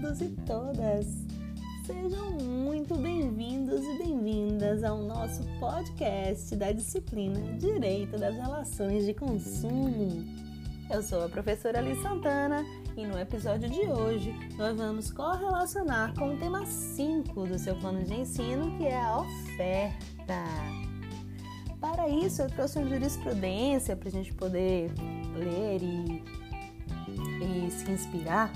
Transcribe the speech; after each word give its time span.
todos 0.00 0.20
e 0.22 0.28
todas! 0.46 1.06
Sejam 1.84 2.30
muito 2.40 2.94
bem-vindos 2.94 3.84
e 3.84 3.98
bem-vindas 3.98 4.82
ao 4.82 4.98
nosso 4.98 5.42
podcast 5.58 6.56
da 6.56 6.72
disciplina 6.72 7.38
Direito 7.58 8.16
das 8.16 8.34
Relações 8.34 9.04
de 9.04 9.12
Consumo. 9.12 10.24
Eu 10.88 11.02
sou 11.02 11.22
a 11.22 11.28
professora 11.28 11.80
Alice 11.80 12.00
Santana 12.00 12.64
e 12.96 13.06
no 13.06 13.18
episódio 13.18 13.68
de 13.68 13.80
hoje 13.80 14.34
nós 14.56 14.74
vamos 14.76 15.12
correlacionar 15.12 16.14
com 16.14 16.34
o 16.34 16.38
tema 16.38 16.64
5 16.64 17.46
do 17.46 17.58
seu 17.58 17.76
plano 17.76 18.02
de 18.02 18.14
ensino, 18.14 18.76
que 18.78 18.86
é 18.86 18.98
a 18.98 19.18
oferta. 19.18 20.44
Para 21.78 22.08
isso, 22.08 22.40
eu 22.40 22.48
trouxe 22.48 22.78
uma 22.78 22.88
jurisprudência 22.88 23.96
para 23.96 24.08
a 24.08 24.12
gente 24.12 24.32
poder 24.32 24.90
ler 25.36 25.82
e, 25.82 26.22
e 27.66 27.70
se 27.70 27.90
inspirar 27.90 28.50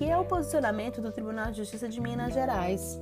que 0.00 0.06
é 0.06 0.16
o 0.16 0.24
posicionamento 0.24 1.02
do 1.02 1.12
Tribunal 1.12 1.50
de 1.50 1.58
Justiça 1.58 1.86
de 1.86 2.00
Minas 2.00 2.32
Gerais. 2.32 2.98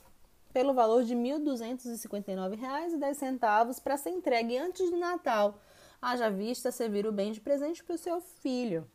pelo 0.54 0.74
valor 0.74 1.04
de 1.04 1.14
R$ 1.14 1.20
1.259,10 1.20 3.84
para 3.84 3.98
ser 3.98 4.12
entregue 4.12 4.58
antes 4.58 4.90
do 4.90 4.96
Natal, 4.96 5.60
haja 6.02 6.30
vista 6.30 6.72
servir 6.72 7.06
o 7.06 7.12
bem 7.12 7.34
de 7.34 7.42
presente 7.42 7.84
para 7.84 7.96
o 7.96 7.98
seu 7.98 8.22
filho 8.22 8.90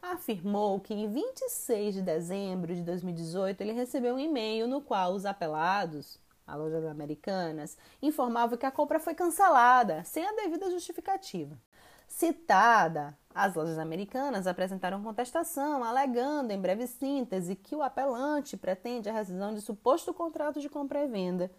afirmou 0.00 0.80
que 0.80 0.94
em 0.94 1.08
26 1.08 1.94
de 1.94 2.02
dezembro 2.02 2.74
de 2.74 2.82
2018 2.82 3.60
ele 3.60 3.72
recebeu 3.72 4.14
um 4.14 4.18
e-mail 4.18 4.66
no 4.66 4.80
qual 4.80 5.12
os 5.12 5.26
apelados, 5.26 6.18
a 6.46 6.54
lojas 6.54 6.84
americanas, 6.84 7.76
informavam 8.00 8.56
que 8.56 8.66
a 8.66 8.70
compra 8.70 8.98
foi 8.98 9.14
cancelada 9.14 10.02
sem 10.04 10.26
a 10.26 10.32
devida 10.32 10.70
justificativa. 10.70 11.58
Citada, 12.08 13.16
as 13.34 13.54
lojas 13.54 13.78
americanas 13.78 14.46
apresentaram 14.46 15.02
contestação, 15.02 15.84
alegando, 15.84 16.52
em 16.52 16.60
breve 16.60 16.86
síntese, 16.86 17.54
que 17.54 17.76
o 17.76 17.82
apelante 17.82 18.56
pretende 18.56 19.08
a 19.08 19.12
rescisão 19.12 19.54
de 19.54 19.60
suposto 19.60 20.14
contrato 20.14 20.58
de 20.58 20.68
compra 20.68 21.04
e 21.04 21.06
venda 21.06 21.50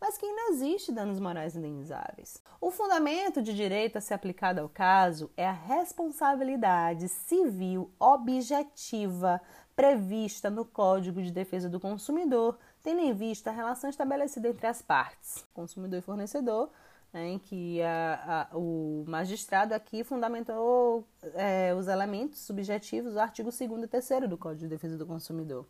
mas 0.00 0.18
que 0.18 0.26
ainda 0.26 0.52
existe 0.52 0.92
danos 0.92 1.18
morais 1.18 1.56
indenizáveis. 1.56 2.42
O 2.60 2.70
fundamento 2.70 3.42
de 3.42 3.54
direito 3.54 3.96
a 3.96 4.00
ser 4.00 4.14
aplicado 4.14 4.60
ao 4.60 4.68
caso 4.68 5.30
é 5.36 5.46
a 5.46 5.52
responsabilidade 5.52 7.08
civil 7.08 7.90
objetiva 7.98 9.40
prevista 9.74 10.50
no 10.50 10.64
Código 10.64 11.22
de 11.22 11.32
Defesa 11.32 11.68
do 11.68 11.80
Consumidor, 11.80 12.58
tendo 12.82 13.00
em 13.00 13.12
vista 13.12 13.50
a 13.50 13.52
relação 13.52 13.90
estabelecida 13.90 14.48
entre 14.48 14.66
as 14.66 14.80
partes, 14.80 15.44
consumidor 15.52 15.98
e 15.98 16.02
fornecedor, 16.02 16.70
né, 17.12 17.28
em 17.28 17.38
que 17.38 17.80
a, 17.82 18.48
a, 18.52 18.56
o 18.56 19.04
magistrado 19.06 19.74
aqui 19.74 20.04
fundamentou 20.04 21.06
é, 21.34 21.74
os 21.74 21.86
elementos 21.86 22.40
subjetivos 22.40 23.14
do 23.14 23.20
artigo 23.20 23.50
2 23.50 23.84
e 23.84 23.88
3 23.88 24.28
do 24.28 24.36
Código 24.36 24.62
de 24.62 24.68
Defesa 24.68 24.98
do 24.98 25.06
Consumidor. 25.06 25.66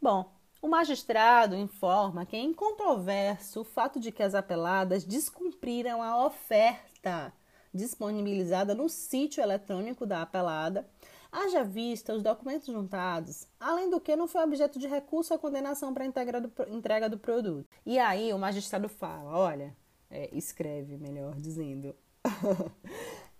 Bom, 0.00 0.30
o 0.60 0.68
magistrado 0.68 1.54
informa 1.54 2.26
que 2.26 2.36
é 2.36 2.40
incontroverso 2.40 3.60
o 3.60 3.64
fato 3.64 4.00
de 4.00 4.10
que 4.10 4.22
as 4.22 4.34
apeladas 4.34 5.04
descumpriram 5.04 6.02
a 6.02 6.26
oferta 6.26 7.32
disponibilizada 7.72 8.74
no 8.74 8.88
sítio 8.88 9.42
eletrônico 9.42 10.04
da 10.06 10.22
apelada, 10.22 10.88
haja 11.30 11.62
vista 11.62 12.14
os 12.14 12.22
documentos 12.22 12.66
juntados, 12.66 13.46
além 13.60 13.88
do 13.90 14.00
que 14.00 14.16
não 14.16 14.26
foi 14.26 14.42
objeto 14.42 14.78
de 14.78 14.88
recurso 14.88 15.34
a 15.34 15.38
condenação 15.38 15.92
para 15.92 16.06
entrega 16.06 17.08
do, 17.08 17.18
produto. 17.18 17.68
E 17.84 17.98
aí 17.98 18.32
o 18.32 18.38
magistrado 18.38 18.88
fala, 18.88 19.30
olha, 19.30 19.76
é, 20.10 20.28
escreve, 20.32 20.96
melhor 20.96 21.36
dizendo. 21.36 21.94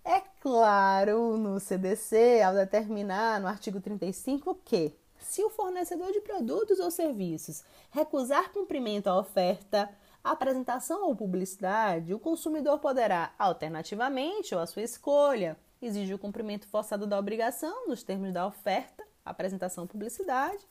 é 0.05 0.21
claro 0.41 1.37
no 1.37 1.59
CDC, 1.59 2.41
ao 2.41 2.53
determinar 2.53 3.41
no 3.41 3.47
artigo 3.47 3.81
35 3.81 4.55
que 4.63 4.93
se 5.19 5.43
o 5.43 5.49
fornecedor 5.49 6.11
de 6.11 6.21
produtos 6.21 6.79
ou 6.79 6.89
serviços 6.89 7.63
recusar 7.91 8.51
cumprimento 8.51 9.07
à 9.07 9.17
oferta, 9.17 9.89
apresentação 10.23 11.07
ou 11.07 11.15
publicidade, 11.15 12.13
o 12.13 12.19
consumidor 12.19 12.79
poderá, 12.79 13.33
alternativamente 13.37 14.53
ou 14.53 14.61
à 14.61 14.65
sua 14.65 14.83
escolha, 14.83 15.57
exigir 15.81 16.15
o 16.15 16.19
cumprimento 16.19 16.67
forçado 16.67 17.07
da 17.07 17.17
obrigação 17.17 17.87
nos 17.87 18.03
termos 18.03 18.33
da 18.33 18.45
oferta, 18.45 19.03
apresentação 19.23 19.87
publicidade. 19.87 20.65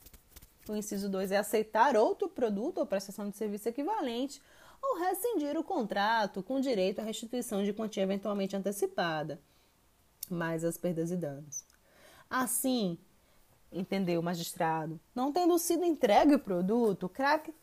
O 0.67 0.75
inciso 0.75 1.09
2 1.09 1.31
é 1.31 1.37
aceitar 1.37 1.95
outro 1.95 2.29
produto 2.29 2.77
ou 2.77 2.85
prestação 2.85 3.29
de 3.29 3.37
serviço 3.37 3.67
equivalente 3.67 4.41
ou 4.81 4.99
rescindir 4.99 5.57
o 5.57 5.63
contrato 5.63 6.43
com 6.43 6.59
direito 6.59 6.99
à 6.99 7.03
restituição 7.03 7.63
de 7.63 7.73
quantia 7.73 8.03
eventualmente 8.03 8.55
antecipada, 8.55 9.41
mais 10.29 10.63
as 10.63 10.77
perdas 10.77 11.11
e 11.11 11.15
danos. 11.15 11.65
Assim, 12.29 12.97
entendeu 13.71 14.19
o 14.19 14.23
magistrado. 14.23 14.99
Não 15.13 15.31
tendo 15.31 15.57
sido 15.59 15.83
entregue 15.83 16.35
o 16.35 16.39
produto, 16.39 17.09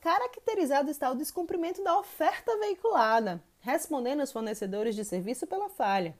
caracterizado 0.00 0.90
está 0.90 1.10
o 1.10 1.16
descumprimento 1.16 1.82
da 1.82 1.98
oferta 1.98 2.56
veiculada, 2.58 3.42
respondendo 3.58 4.22
os 4.22 4.32
fornecedores 4.32 4.94
de 4.94 5.04
serviço 5.04 5.46
pela 5.46 5.68
falha. 5.68 6.16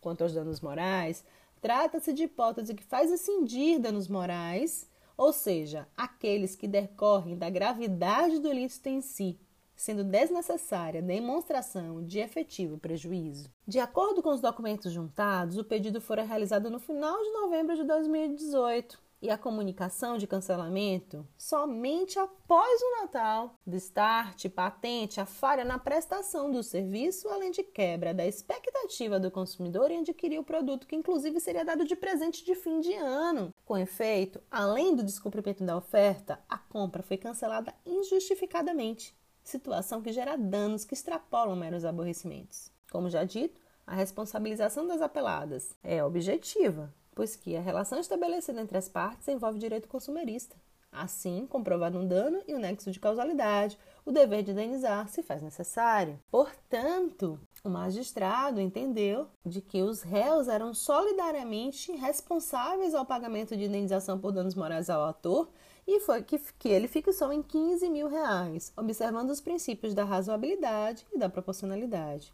Quanto 0.00 0.22
aos 0.22 0.34
danos 0.34 0.60
morais, 0.60 1.24
trata-se 1.60 2.12
de 2.12 2.24
hipótese 2.24 2.74
que 2.74 2.84
faz 2.84 3.10
incidir 3.10 3.78
danos 3.78 4.08
morais, 4.08 4.88
ou 5.16 5.32
seja, 5.32 5.88
aqueles 5.96 6.54
que 6.54 6.68
decorrem 6.68 7.38
da 7.38 7.48
gravidade 7.48 8.38
do 8.38 8.52
ilícito 8.52 8.88
em 8.88 9.00
si, 9.00 9.40
sendo 9.74 10.04
desnecessária 10.04 11.02
demonstração 11.02 12.04
de 12.04 12.18
efetivo 12.18 12.78
prejuízo. 12.78 13.50
De 13.66 13.78
acordo 13.78 14.22
com 14.22 14.30
os 14.30 14.40
documentos 14.40 14.92
juntados, 14.92 15.56
o 15.56 15.64
pedido 15.64 16.00
fora 16.00 16.22
realizado 16.22 16.70
no 16.70 16.78
final 16.78 17.16
de 17.22 17.30
novembro 17.30 17.76
de 17.76 17.84
2018 17.84 19.05
e 19.20 19.30
a 19.30 19.38
comunicação 19.38 20.18
de 20.18 20.26
cancelamento 20.26 21.26
somente 21.36 22.18
após 22.18 22.80
o 22.82 23.00
Natal, 23.00 23.54
start, 23.66 24.48
patente, 24.50 25.20
a 25.20 25.26
falha 25.26 25.64
na 25.64 25.78
prestação 25.78 26.50
do 26.50 26.62
serviço, 26.62 27.28
além 27.28 27.50
de 27.50 27.62
quebra 27.62 28.12
da 28.12 28.26
expectativa 28.26 29.18
do 29.18 29.30
consumidor 29.30 29.90
em 29.90 30.00
adquirir 30.00 30.38
o 30.38 30.44
produto, 30.44 30.86
que 30.86 30.96
inclusive 30.96 31.40
seria 31.40 31.64
dado 31.64 31.84
de 31.84 31.96
presente 31.96 32.44
de 32.44 32.54
fim 32.54 32.80
de 32.80 32.92
ano. 32.94 33.52
Com 33.64 33.76
efeito, 33.76 34.40
além 34.50 34.94
do 34.94 35.02
descumprimento 35.02 35.64
da 35.64 35.76
oferta, 35.76 36.38
a 36.48 36.58
compra 36.58 37.02
foi 37.02 37.16
cancelada 37.16 37.74
injustificadamente, 37.84 39.16
situação 39.42 40.02
que 40.02 40.12
gera 40.12 40.36
danos 40.36 40.84
que 40.84 40.94
extrapolam 40.94 41.56
meros 41.56 41.84
aborrecimentos. 41.84 42.70
Como 42.90 43.10
já 43.10 43.24
dito, 43.24 43.60
a 43.86 43.94
responsabilização 43.94 44.86
das 44.86 45.00
apeladas 45.00 45.76
é 45.82 46.02
objetiva, 46.02 46.92
pois 47.16 47.34
que 47.34 47.56
a 47.56 47.60
relação 47.62 47.98
estabelecida 47.98 48.60
entre 48.60 48.76
as 48.76 48.88
partes 48.90 49.26
envolve 49.26 49.58
direito 49.58 49.88
consumerista. 49.88 50.54
Assim, 50.92 51.46
comprovado 51.48 51.98
um 51.98 52.06
dano 52.06 52.42
e 52.46 52.54
o 52.54 52.58
nexo 52.58 52.90
de 52.90 53.00
causalidade, 53.00 53.78
o 54.04 54.12
dever 54.12 54.42
de 54.42 54.52
indenizar 54.52 55.08
se 55.08 55.22
faz 55.22 55.42
necessário. 55.42 56.18
Portanto, 56.30 57.40
o 57.64 57.70
magistrado 57.70 58.60
entendeu 58.60 59.28
de 59.44 59.60
que 59.60 59.82
os 59.82 60.02
réus 60.02 60.46
eram 60.46 60.72
solidariamente 60.72 61.90
responsáveis 61.92 62.94
ao 62.94 63.04
pagamento 63.04 63.56
de 63.56 63.64
indenização 63.64 64.18
por 64.18 64.30
danos 64.30 64.54
morais 64.54 64.88
ao 64.88 65.02
autor 65.02 65.48
e 65.86 66.00
foi 66.00 66.22
que, 66.22 66.38
que 66.58 66.68
ele 66.68 66.86
fixou 66.86 67.32
em 67.32 67.42
15 67.42 67.88
mil 67.88 68.08
reais, 68.08 68.72
observando 68.76 69.30
os 69.30 69.40
princípios 69.40 69.94
da 69.94 70.04
razoabilidade 70.04 71.06
e 71.12 71.18
da 71.18 71.28
proporcionalidade. 71.28 72.32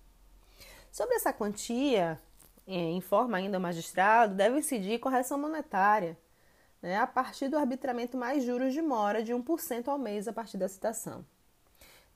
Sobre 0.91 1.15
essa 1.15 1.33
quantia, 1.33 2.21
informa 2.67 3.39
ainda 3.39 3.59
o 3.59 3.61
magistrado, 3.61 4.35
deve 4.35 4.59
incidir 4.59 4.99
correção 4.99 5.39
monetária, 5.39 6.19
né, 6.81 6.97
a 6.97 7.07
partir 7.07 7.49
do 7.49 7.59
arbitramento 7.59 8.17
mais 8.17 8.45
juros 8.45 8.73
de 8.73 8.83
mora 8.83 9.23
de 9.23 9.33
1% 9.33 9.89
ao 9.89 9.99
mês 9.99 10.27
a 10.29 10.33
partir 10.33 10.57
da 10.57 10.69
citação. 10.69 11.25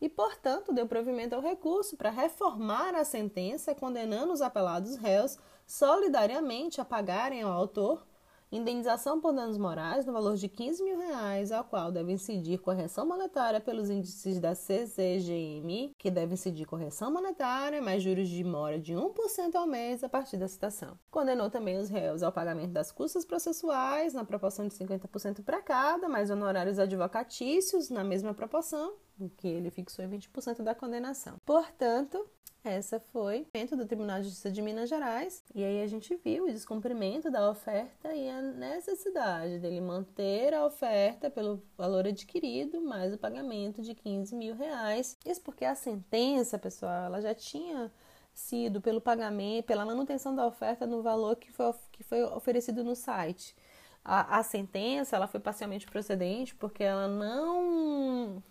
E, 0.01 0.09
portanto, 0.09 0.73
deu 0.73 0.87
provimento 0.87 1.35
ao 1.35 1.41
recurso 1.41 1.97
para 1.97 2.11
reformar 2.11 2.95
a 2.95 3.05
sentença, 3.05 3.75
condenando 3.75 4.33
os 4.33 4.43
apelados 4.43 4.97
réus 4.97 5.39
solidariamente 5.67 6.81
a 6.81 6.85
pagarem 6.85 7.43
ao 7.43 7.53
autor 7.53 8.07
indenização 8.51 9.21
por 9.21 9.33
danos 9.33 9.59
morais 9.59 10.07
no 10.07 10.13
valor 10.13 10.37
de 10.37 10.49
15 10.49 10.83
mil 10.83 10.99
reais, 10.99 11.51
ao 11.53 11.65
qual 11.65 11.91
deve 11.91 12.13
incidir 12.13 12.59
correção 12.59 13.07
monetária 13.07 13.61
pelos 13.61 13.91
índices 13.91 14.39
da 14.39 14.55
CCGM, 14.55 15.93
que 15.99 16.11
deve 16.11 16.35
incidir 16.35 16.67
correção 16.67 17.13
monetária 17.13 17.83
mais 17.83 18.03
juros 18.03 18.29
de 18.29 18.43
mora 18.45 18.79
de 18.79 18.95
1% 18.95 19.55
ao 19.55 19.67
mês 19.67 20.05
a 20.05 20.09
partir 20.09 20.37
da 20.37 20.49
citação. 20.49 20.99
Condenou 21.11 21.51
também 21.51 21.79
os 21.79 21.89
réus 21.89 22.23
ao 22.23 22.33
pagamento 22.33 22.73
das 22.73 22.93
custas 22.93 23.25
processuais 23.25 24.15
na 24.15 24.25
proporção 24.25 24.67
de 24.67 24.75
50% 24.75 25.43
para 25.43 25.63
cada, 25.63 26.09
mais 26.09 26.31
honorários 26.31 26.79
advocatícios 26.79 27.91
na 27.91 28.05
mesma 28.05 28.35
proporção, 28.35 28.95
que 29.37 29.49
ele 29.49 29.71
fixou 29.71 30.05
em 30.05 30.11
20% 30.11 30.63
da 30.63 30.75
condenação. 30.75 31.37
Portanto, 31.45 32.29
essa 32.69 32.99
foi 32.99 33.47
dentro 33.53 33.77
do 33.77 33.87
Tribunal 33.87 34.19
de 34.19 34.25
Justiça 34.25 34.51
de 34.51 34.61
Minas 34.61 34.89
Gerais. 34.89 35.43
E 35.55 35.65
aí 35.65 35.83
a 35.83 35.87
gente 35.87 36.15
viu 36.17 36.45
o 36.45 36.53
descumprimento 36.53 37.31
da 37.31 37.51
oferta 37.51 38.15
e 38.15 38.29
a 38.29 38.43
necessidade 38.43 39.59
dele 39.59 39.81
manter 39.81 40.53
a 40.53 40.65
oferta 40.65 41.31
pelo 41.31 41.63
valor 41.77 42.07
adquirido, 42.07 42.81
mais 42.81 43.15
o 43.15 43.19
pagamento 43.19 43.83
de 43.83 43.95
15 43.95 44.35
mil 44.35 44.55
reais. 44.55 45.17
Isso 45.25 45.41
porque 45.43 45.65
a 45.65 45.75
sentença, 45.75 46.59
pessoal, 46.59 47.07
ela 47.07 47.21
já 47.21 47.35
tinha 47.35 47.91
sido 48.35 48.81
pelo 48.81 49.01
pagamento, 49.01 49.65
pela 49.65 49.87
manutenção 49.87 50.35
da 50.35 50.47
oferta 50.47 50.87
no 50.87 51.03
valor 51.03 51.37
que 51.37 51.51
foi, 51.51 51.73
que 51.91 52.05
foi 52.05 52.23
oferecido 52.23 52.85
no 52.85 52.95
site. 52.95 53.57
A, 54.05 54.39
a 54.39 54.43
sentença 54.43 55.17
ela 55.17 55.27
foi 55.27 55.41
parcialmente 55.41 55.87
procedente 55.87 56.55
porque 56.55 56.85
ela 56.85 57.09
não 57.09 58.43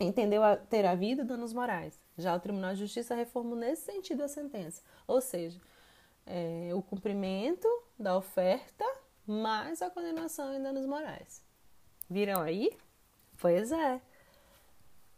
entendeu 0.00 0.42
a, 0.42 0.56
ter 0.56 0.86
havido 0.86 1.24
danos 1.24 1.52
morais. 1.52 1.98
Já 2.20 2.34
o 2.34 2.40
Tribunal 2.40 2.74
de 2.74 2.80
Justiça 2.80 3.14
reformou 3.14 3.56
nesse 3.56 3.82
sentido 3.82 4.22
a 4.22 4.28
sentença, 4.28 4.82
ou 5.06 5.20
seja, 5.20 5.60
é, 6.26 6.70
o 6.74 6.82
cumprimento 6.82 7.68
da 7.98 8.16
oferta 8.16 8.84
mais 9.26 9.80
a 9.82 9.90
condenação 9.90 10.52
em 10.54 10.62
danos 10.62 10.86
morais. 10.86 11.42
Viram 12.08 12.40
aí? 12.40 12.70
Pois 13.38 13.70
é. 13.72 14.00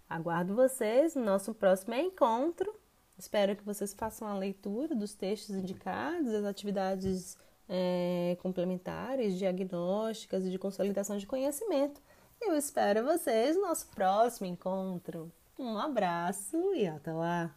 Aguardo 0.08 0.54
vocês 0.54 1.14
no 1.14 1.24
nosso 1.24 1.54
próximo 1.54 1.94
encontro. 1.94 2.74
Espero 3.18 3.56
que 3.56 3.64
vocês 3.64 3.94
façam 3.94 4.28
a 4.28 4.34
leitura 4.34 4.94
dos 4.94 5.14
textos 5.14 5.56
indicados, 5.56 6.32
as 6.34 6.44
atividades 6.44 7.38
é, 7.68 8.36
complementares, 8.42 9.38
diagnósticas 9.38 10.44
e 10.44 10.50
de 10.50 10.58
consolidação 10.58 11.16
de 11.16 11.26
conhecimento. 11.26 12.00
Eu 12.40 12.56
espero 12.56 13.04
vocês 13.04 13.56
no 13.56 13.62
nosso 13.62 13.86
próximo 13.88 14.46
encontro. 14.46 15.32
Um 15.62 15.78
abraço 15.78 16.56
e 16.74 16.86
até 16.86 17.12
lá! 17.12 17.50